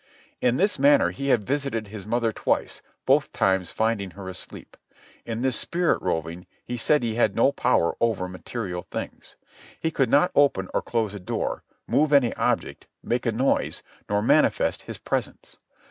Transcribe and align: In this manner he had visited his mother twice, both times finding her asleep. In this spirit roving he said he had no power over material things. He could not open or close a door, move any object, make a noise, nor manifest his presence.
In 0.41 0.57
this 0.57 0.79
manner 0.79 1.11
he 1.11 1.27
had 1.29 1.43
visited 1.45 1.89
his 1.89 2.07
mother 2.07 2.31
twice, 2.31 2.81
both 3.05 3.31
times 3.31 3.69
finding 3.71 4.09
her 4.17 4.27
asleep. 4.27 4.75
In 5.27 5.43
this 5.43 5.55
spirit 5.55 6.01
roving 6.01 6.47
he 6.65 6.75
said 6.75 7.03
he 7.03 7.13
had 7.13 7.35
no 7.35 7.51
power 7.51 7.93
over 8.01 8.27
material 8.27 8.81
things. 8.89 9.35
He 9.79 9.91
could 9.91 10.09
not 10.09 10.31
open 10.33 10.69
or 10.73 10.81
close 10.81 11.13
a 11.13 11.19
door, 11.19 11.61
move 11.85 12.11
any 12.11 12.33
object, 12.35 12.87
make 13.03 13.27
a 13.27 13.31
noise, 13.31 13.83
nor 14.09 14.23
manifest 14.23 14.81
his 14.81 14.97
presence. 14.97 15.57